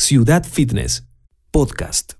[0.00, 1.02] Ciudad Fitness,
[1.50, 2.16] podcast.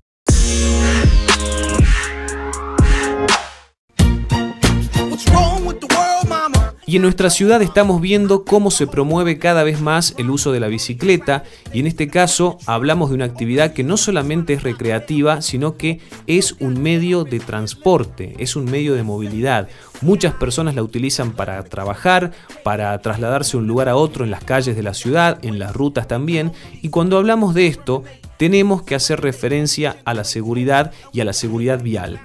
[6.89, 10.59] Y en nuestra ciudad estamos viendo cómo se promueve cada vez más el uso de
[10.59, 15.43] la bicicleta y en este caso hablamos de una actividad que no solamente es recreativa,
[15.43, 19.67] sino que es un medio de transporte, es un medio de movilidad.
[20.01, 22.31] Muchas personas la utilizan para trabajar,
[22.63, 25.75] para trasladarse de un lugar a otro en las calles de la ciudad, en las
[25.75, 28.03] rutas también, y cuando hablamos de esto,
[28.37, 32.19] tenemos que hacer referencia a la seguridad y a la seguridad vial.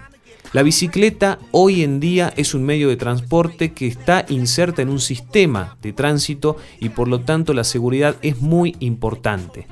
[0.55, 5.01] La bicicleta hoy en día es un medio de transporte que está inserta en un
[5.01, 9.67] sistema de tránsito y por lo tanto la seguridad es muy importante.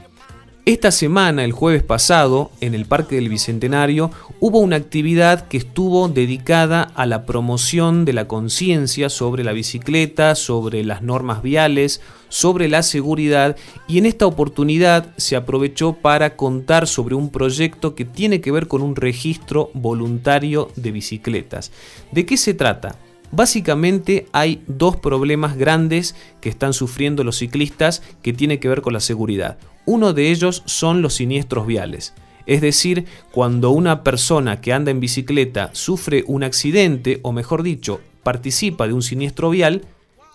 [0.65, 6.07] Esta semana, el jueves pasado, en el Parque del Bicentenario, hubo una actividad que estuvo
[6.09, 12.69] dedicada a la promoción de la conciencia sobre la bicicleta, sobre las normas viales, sobre
[12.69, 13.57] la seguridad
[13.89, 18.69] y en esta oportunidad se aprovechó para contar sobre un proyecto que tiene que ver
[18.69, 21.73] con un registro voluntario de bicicletas.
[22.13, 23.02] ¿De qué se trata?
[23.33, 28.93] Básicamente hay dos problemas grandes que están sufriendo los ciclistas que tiene que ver con
[28.93, 29.57] la seguridad.
[29.87, 32.13] Uno de ellos son los siniestros viales.
[32.45, 38.01] Es decir, cuando una persona que anda en bicicleta sufre un accidente, o mejor dicho,
[38.23, 39.87] participa de un siniestro vial,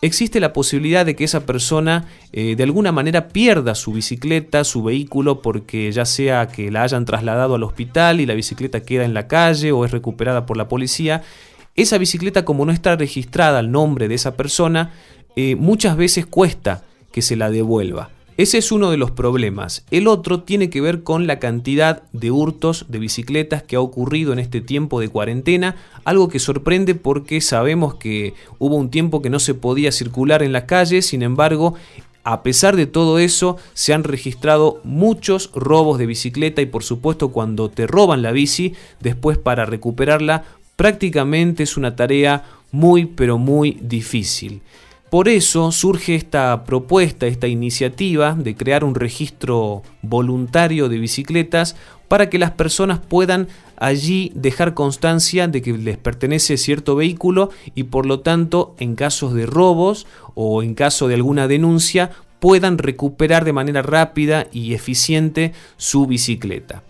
[0.02, 4.82] existe la posibilidad de que esa persona eh, de alguna manera pierda su bicicleta, su
[4.82, 9.14] vehículo, porque ya sea que la hayan trasladado al hospital y la bicicleta queda en
[9.14, 11.22] la calle o es recuperada por la policía,
[11.78, 14.92] esa bicicleta como no está registrada al nombre de esa persona,
[15.36, 18.10] eh, muchas veces cuesta que se la devuelva.
[18.38, 19.84] Ese es uno de los problemas.
[19.90, 24.32] El otro tiene que ver con la cantidad de hurtos de bicicletas que ha ocurrido
[24.32, 29.32] en este tiempo de cuarentena, algo que sorprende porque sabemos que hubo un tiempo que
[29.32, 31.74] no se podía circular en las calles, sin embargo,
[32.24, 37.30] a pesar de todo eso, se han registrado muchos robos de bicicleta y por supuesto
[37.30, 40.44] cuando te roban la bici, después para recuperarla
[40.78, 44.62] prácticamente es una tarea muy pero muy difícil.
[45.10, 51.78] Por eso surge esta propuesta, esta iniciativa de crear un registro voluntario de bicicletas
[52.10, 57.84] para que las personas puedan allí dejar constancia de que les pertenece cierto vehículo y
[57.84, 63.46] por lo tanto en casos de robos o en caso de alguna denuncia puedan recuperar
[63.46, 66.84] de manera rápida y eficiente su bicicleta.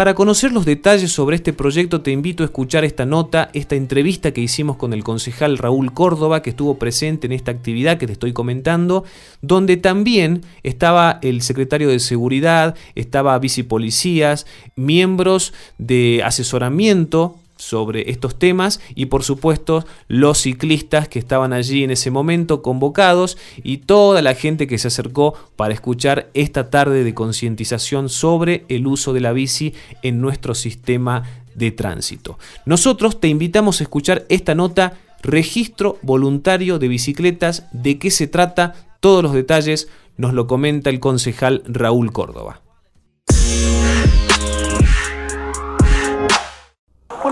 [0.00, 4.32] Para conocer los detalles sobre este proyecto te invito a escuchar esta nota, esta entrevista
[4.32, 8.14] que hicimos con el concejal Raúl Córdoba, que estuvo presente en esta actividad que te
[8.14, 9.04] estoy comentando,
[9.42, 18.80] donde también estaba el secretario de Seguridad, estaba bicipolicías, miembros de asesoramiento sobre estos temas
[18.94, 24.34] y por supuesto los ciclistas que estaban allí en ese momento convocados y toda la
[24.34, 29.32] gente que se acercó para escuchar esta tarde de concientización sobre el uso de la
[29.32, 32.38] bici en nuestro sistema de tránsito.
[32.64, 38.74] Nosotros te invitamos a escuchar esta nota Registro Voluntario de Bicicletas, de qué se trata,
[39.00, 42.62] todos los detalles nos lo comenta el concejal Raúl Córdoba.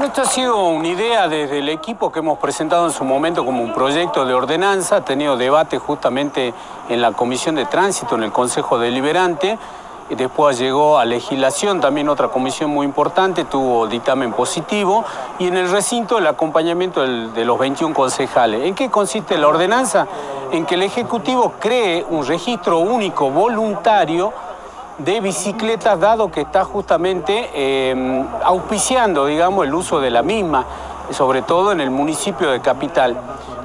[0.09, 3.63] Esto ha sido una idea desde el equipo que hemos presentado en su momento como
[3.63, 6.55] un proyecto de ordenanza, ha tenido debate justamente
[6.89, 9.59] en la Comisión de Tránsito, en el Consejo Deliberante,
[10.09, 15.05] después llegó a legislación, también otra comisión muy importante, tuvo dictamen positivo,
[15.39, 18.65] y en el recinto el acompañamiento de los 21 concejales.
[18.65, 20.07] ¿En qué consiste la ordenanza?
[20.51, 24.33] En que el Ejecutivo cree un registro único voluntario
[24.99, 30.65] de bicicletas, dado que está justamente em, auspiciando, digamos, el uso de la misma,
[31.11, 33.17] sobre todo en el municipio de Capital.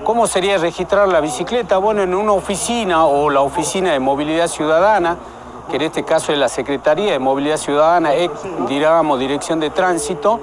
[0.03, 1.77] ¿Cómo sería registrar la bicicleta?
[1.77, 5.17] Bueno, en una oficina o la oficina de movilidad ciudadana,
[5.69, 8.11] que en este caso es la Secretaría de Movilidad Ciudadana,
[8.67, 10.39] digamos, Dirección de Tránsito,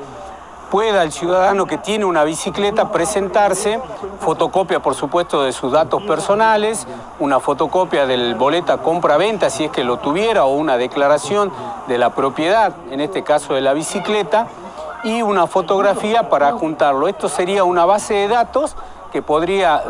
[0.70, 3.80] pueda el ciudadano que tiene una bicicleta presentarse,
[4.20, 6.86] fotocopia por supuesto de sus datos personales,
[7.18, 11.52] una fotocopia del boleta compra-venta si es que lo tuviera o una declaración
[11.88, 14.46] de la propiedad, en este caso de la bicicleta,
[15.02, 17.08] y una fotografía para juntarlo.
[17.08, 18.76] Esto sería una base de datos
[19.10, 19.82] que podría,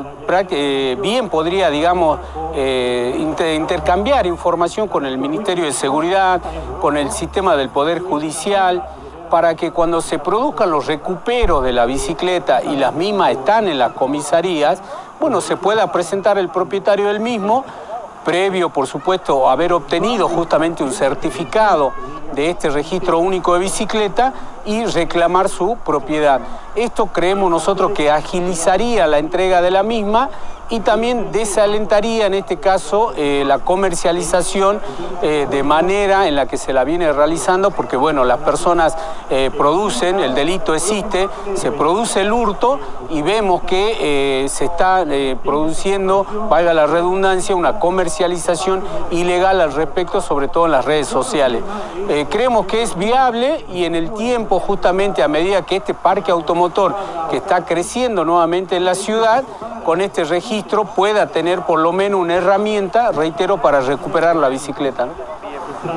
[0.51, 2.19] eh, bien podría, digamos,
[2.55, 6.41] eh, intercambiar información con el Ministerio de Seguridad,
[6.81, 8.83] con el sistema del Poder Judicial,
[9.31, 13.79] para que cuando se produzcan los recuperos de la bicicleta y las mismas están en
[13.79, 14.83] las comisarías,
[15.21, 17.65] bueno, se pueda presentar el propietario del mismo,
[18.25, 21.93] previo, por supuesto, haber obtenido justamente un certificado
[22.35, 24.33] de este registro único de bicicleta
[24.65, 26.41] y reclamar su propiedad.
[26.75, 30.31] Esto creemos nosotros que agilizaría la entrega de la misma
[30.71, 34.81] y también desalentaría en este caso eh, la comercialización
[35.21, 38.97] eh, de manera en la que se la viene realizando porque bueno, las personas
[39.31, 42.79] eh, producen, el delito existe, se produce el hurto
[43.11, 45.05] y vemos que se está
[45.43, 51.63] produciendo, valga la redundancia, una comercialización ilegal al respecto, sobre todo en las redes sociales.
[52.29, 56.95] creemos que es viable y en el tiempo justamente a medida que este parque automotor
[57.31, 59.45] que está creciendo nuevamente en la ciudad,
[59.85, 65.07] con este registro pueda tener por lo menos una herramienta, reitero, para recuperar la bicicleta.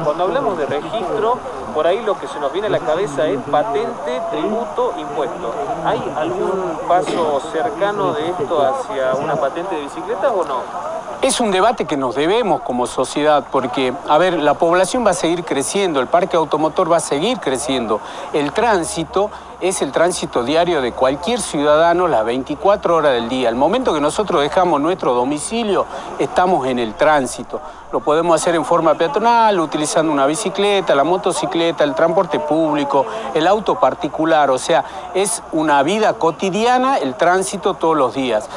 [0.03, 1.37] Cuando hablamos de registro,
[1.73, 5.53] por ahí lo que se nos viene a la cabeza es patente, tributo, impuesto.
[5.85, 10.92] ¿Hay algún paso cercano de esto hacia una patente de bicicleta o no?
[11.23, 15.13] Es un debate que nos debemos como sociedad porque, a ver, la población va a
[15.13, 18.01] seguir creciendo, el parque automotor va a seguir creciendo,
[18.33, 19.31] el tránsito
[19.61, 23.47] es el tránsito diario de cualquier ciudadano las 24 horas del día.
[23.47, 25.85] El momento que nosotros dejamos nuestro domicilio,
[26.19, 27.61] estamos en el tránsito.
[27.93, 33.47] Lo podemos hacer en forma peatonal, utilizando una bicicleta, la motocicleta, el transporte público, el
[33.47, 34.51] auto particular.
[34.51, 34.83] O sea,
[35.13, 38.49] es una vida cotidiana el tránsito todos los días.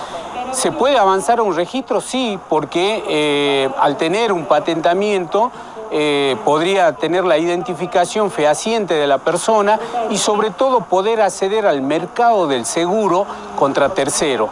[0.52, 2.00] ¿Se puede avanzar a un registro?
[2.00, 5.50] Sí, porque eh, al tener un patentamiento
[5.90, 9.78] eh, podría tener la identificación fehaciente de la persona
[10.10, 13.26] y sobre todo poder acceder al mercado del seguro
[13.56, 14.48] contra tercero.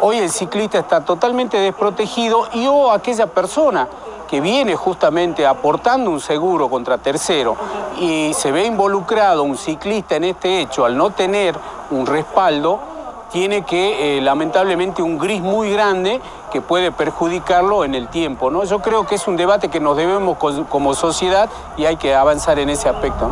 [0.00, 3.86] Hoy el ciclista está totalmente desprotegido y o aquella persona
[4.28, 7.54] que viene justamente aportando un seguro contra tercero
[8.00, 11.54] y se ve involucrado un ciclista en este hecho al no tener
[11.90, 12.80] un respaldo,
[13.32, 16.20] tiene que, eh, lamentablemente, un gris muy grande
[16.52, 18.50] que puede perjudicarlo en el tiempo.
[18.50, 18.62] ¿no?
[18.64, 20.36] Yo creo que es un debate que nos debemos
[20.68, 21.48] como sociedad
[21.78, 23.30] y hay que avanzar en ese aspecto.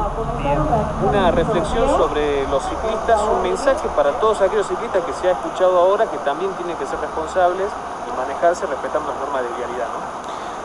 [1.07, 5.79] Una reflexión sobre los ciclistas, un mensaje para todos aquellos ciclistas que se ha escuchado
[5.79, 7.69] ahora que también tienen que ser responsables
[8.09, 9.87] y manejarse respetando las normas de vialidad.
[9.87, 10.20] ¿no?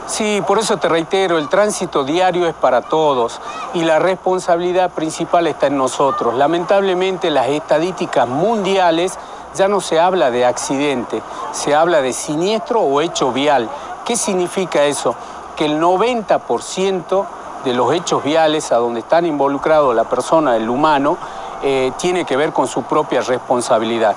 [0.08, 3.42] Sí, por eso te reitero, el tránsito diario es para todos
[3.74, 6.36] y la responsabilidad principal está en nosotros.
[6.36, 9.18] Lamentablemente las estadísticas mundiales
[9.56, 11.24] ya no se habla de accidente,
[11.54, 13.68] se habla de siniestro o hecho vial.
[14.06, 15.16] ¿Qué significa eso?
[15.56, 17.26] Que el 90%
[17.64, 21.18] de los hechos viales a donde están involucrados la persona, el humano,
[21.64, 24.16] eh, tiene que ver con su propia responsabilidad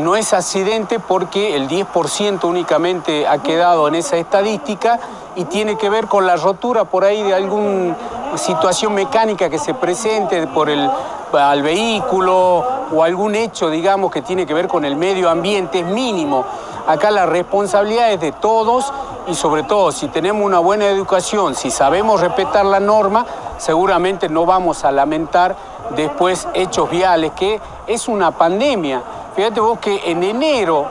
[0.00, 4.98] no es accidente porque el 10% únicamente ha quedado en esa estadística
[5.36, 7.96] y tiene que ver con la rotura por ahí de alguna
[8.36, 10.90] situación mecánica que se presente por el
[11.38, 15.86] al vehículo o algún hecho, digamos, que tiene que ver con el medio ambiente, es
[15.86, 16.44] mínimo.
[16.86, 18.92] Acá la responsabilidad es de todos
[19.28, 23.26] y sobre todo si tenemos una buena educación, si sabemos respetar la norma,
[23.58, 25.54] seguramente no vamos a lamentar
[25.94, 29.02] después hechos viales, que es una pandemia.
[29.34, 30.86] Fíjate vos que en enero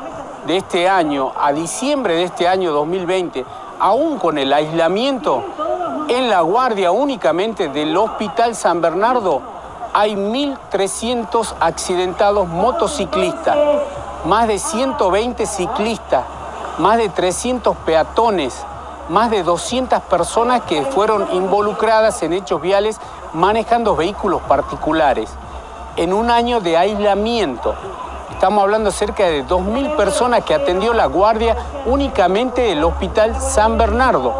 [0.47, 3.45] de este año a diciembre de este año 2020,
[3.79, 5.43] aún con el aislamiento,
[6.07, 9.41] en la guardia únicamente del Hospital San Bernardo
[9.93, 13.57] hay 1.300 accidentados motociclistas,
[14.23, 16.23] más de 120 ciclistas,
[16.77, 18.65] más de 300 peatones,
[19.09, 23.01] más de 200 personas que fueron involucradas en hechos viales
[23.33, 25.29] manejando vehículos particulares
[25.97, 27.75] en un año de aislamiento.
[28.31, 34.33] Estamos hablando cerca de 2.000 personas que atendió la guardia únicamente del Hospital San Bernardo,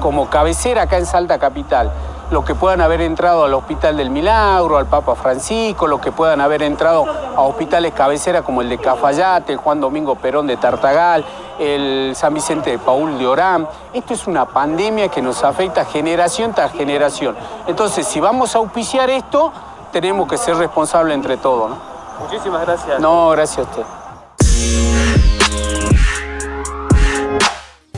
[0.00, 1.92] como cabecera acá en Salta Capital.
[2.30, 6.40] Los que puedan haber entrado al Hospital del Milagro, al Papa Francisco, los que puedan
[6.40, 11.24] haber entrado a hospitales cabecera como el de Cafayate, el Juan Domingo Perón de Tartagal,
[11.58, 13.68] el San Vicente de Paul de Orán.
[13.92, 17.36] Esto es una pandemia que nos afecta generación tras generación.
[17.68, 19.52] Entonces, si vamos a auspiciar esto,
[19.92, 21.70] tenemos que ser responsables entre todos.
[21.70, 21.93] ¿no?
[22.20, 23.00] Muchísimas gracias.
[23.00, 23.82] No, gracias a usted.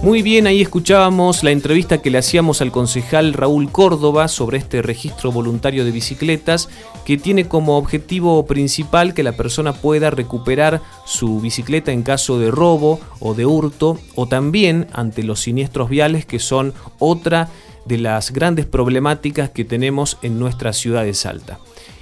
[0.06, 4.80] Muy bien, ahí escuchábamos la entrevista que le hacíamos al concejal Raúl Córdoba sobre este
[4.80, 6.68] registro voluntario de bicicletas
[7.04, 12.52] que tiene como objetivo principal que la persona pueda recuperar su bicicleta en caso de
[12.52, 17.48] robo o de hurto o también ante los siniestros viales que son otra
[17.84, 21.58] de las grandes problemáticas que tenemos en nuestra ciudad de Salta.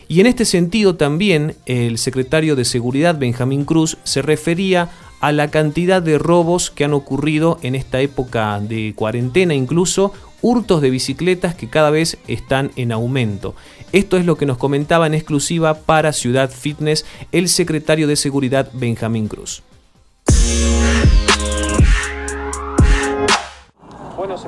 [0.09, 5.51] Y en este sentido también el secretario de Seguridad Benjamín Cruz se refería a la
[5.51, 11.55] cantidad de robos que han ocurrido en esta época de cuarentena, incluso hurtos de bicicletas
[11.55, 13.55] que cada vez están en aumento.
[13.93, 18.69] Esto es lo que nos comentaba en exclusiva para Ciudad Fitness el secretario de Seguridad
[18.75, 19.63] Benjamín Cruz.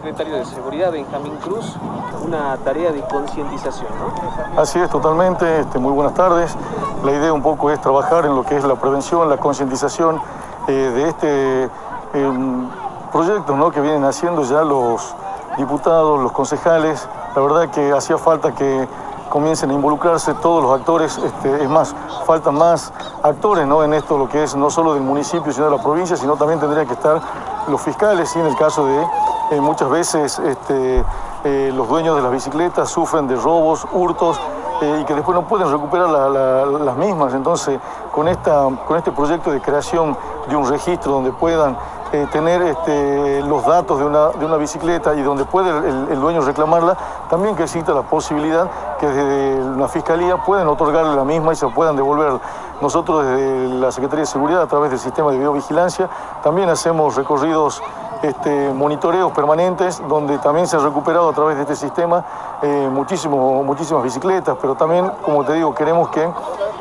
[0.06, 1.74] Bueno, subsecretario de Seguridad, Benjamín Cruz,
[2.24, 4.60] una tarea de concientización, ¿no?
[4.62, 5.60] Así es, totalmente.
[5.60, 6.54] Este, muy buenas tardes.
[7.02, 10.20] La idea un poco es trabajar en lo que es la prevención, la concientización
[10.68, 11.70] eh, de este
[12.14, 12.68] em,
[13.10, 13.72] proyecto ¿no?
[13.72, 15.12] que vienen haciendo ya los
[15.58, 17.08] diputados, los concejales.
[17.34, 18.86] La verdad que hacía falta que
[19.28, 22.92] comiencen a involucrarse todos los actores, este, es más, faltan más
[23.24, 23.82] actores ¿no?
[23.82, 26.60] en esto, lo que es no solo del municipio, sino de la provincia, sino también
[26.60, 27.20] tendría que estar
[27.66, 29.04] los fiscales, y en el caso de
[29.50, 31.04] eh, muchas veces este,
[31.44, 34.40] eh, los dueños de las bicicletas sufren de robos, hurtos,
[34.82, 37.32] eh, y que después no pueden recuperar las mismas.
[37.32, 37.78] Entonces,
[38.10, 40.16] con, esta, con este proyecto de creación
[40.48, 41.76] de un registro donde puedan
[42.32, 46.96] tener este, los datos de una, de una, bicicleta y donde puede el, dueño reclamarla,
[47.28, 51.66] también que exista la posibilidad que desde la Fiscalía pueden otorgarle la misma y se
[51.68, 52.40] puedan devolver.
[52.80, 56.08] Nosotros desde la Secretaría de Seguridad, a través del sistema de videovigilancia,
[56.42, 57.82] también hacemos recorridos
[58.28, 62.24] este, monitoreos permanentes donde también se ha recuperado a través de este sistema
[62.62, 66.28] eh, muchísimas bicicletas, pero también, como te digo, queremos que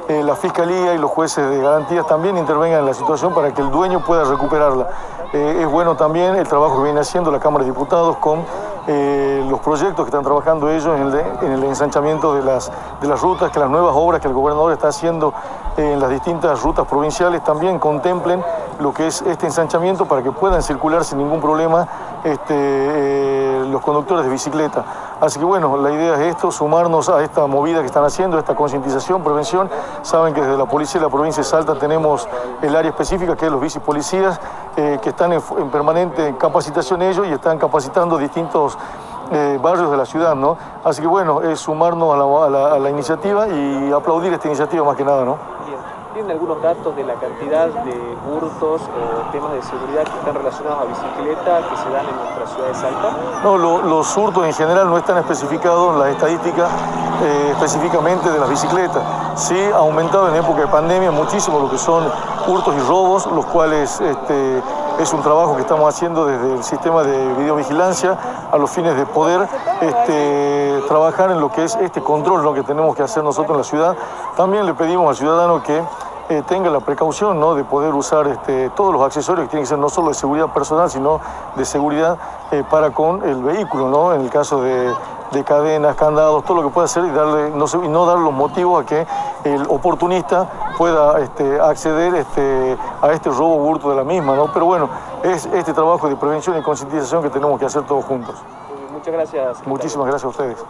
[0.07, 3.61] eh, la Fiscalía y los jueces de garantías también intervengan en la situación para que
[3.61, 4.87] el dueño pueda recuperarla.
[5.33, 8.45] Eh, es bueno también el trabajo que viene haciendo la Cámara de Diputados con
[8.87, 10.95] eh, los proyectos que están trabajando ellos
[11.41, 12.71] en el, ensanchamiento de las,
[13.01, 15.33] de las rutas, que las nuevas obras que el gobernador está haciendo
[15.77, 18.43] en las distintas rutas provinciales también contemplen
[18.79, 21.87] lo que es este ensanchamiento para que puedan circular sin ningún problema
[22.23, 24.83] este, los conductores de bicicleta.
[25.19, 28.55] Así que bueno, la idea es esto, sumarnos a esta movida que están haciendo, esta
[28.55, 29.69] concientización, prevención.
[30.01, 32.27] Saben que desde la policía de la provincia de Salta tenemos
[32.61, 34.39] el área específica que es los bicipolicías,
[34.75, 35.41] eh, que están en,
[35.71, 38.77] permanente capacitación ellos y están capacitando distintos
[39.31, 40.57] eh, barrios de la ciudad, ¿no?
[40.83, 44.95] Así que bueno, es sumarnos a la, a la iniciativa y aplaudir esta iniciativa más
[44.95, 45.55] que nada, ¿no?
[46.15, 50.79] ¿Tienen algunos datos de la cantidad de hurtos o temas de seguridad que están relacionados
[50.79, 53.09] a bicicleta que se dan en nuestra ciudad de Salta?
[53.43, 56.71] No, los hurtos en general no están especificados en las estadísticas
[57.21, 59.03] eh, específicamente de las bicicletas.
[59.35, 62.05] Sí ha aumentado en época de pandemia muchísimo lo que son
[62.47, 64.63] hurtos y robos, los cuales este,
[64.99, 68.17] es un trabajo que estamos haciendo desde el sistema de videovigilancia
[68.51, 69.47] a los fines de poder
[69.81, 73.57] este, trabajar en lo que es este control lo que tenemos que hacer nosotros en
[73.57, 73.97] la ciudad.
[74.37, 75.81] También le pedimos al ciudadano que
[76.29, 77.55] eh, tenga la precaución ¿no?
[77.55, 80.47] de poder usar este, todos los accesorios que tienen que ser no solo de seguridad
[80.53, 81.19] personal, sino
[81.55, 82.17] de seguridad
[82.51, 84.13] eh, para con el vehículo, ¿no?
[84.13, 84.91] en el caso de,
[85.45, 88.83] cadenas, candados, todo lo que pueda hacer y, darle, no, y no dar los motivos
[88.83, 89.05] a que
[89.43, 94.35] el oportunista pueda este, acceder este, a este robo hurto de la misma.
[94.35, 94.51] ¿no?
[94.53, 94.89] Pero bueno,
[95.23, 98.35] es este trabajo de prevención y concientización que tenemos que hacer todos juntos.
[98.91, 99.67] Muchas gracias.
[99.67, 100.65] Muchísimas gracias a ustedes.